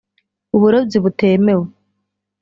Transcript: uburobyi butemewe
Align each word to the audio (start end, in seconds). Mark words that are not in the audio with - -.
uburobyi 0.55 0.97
butemewe 1.03 1.65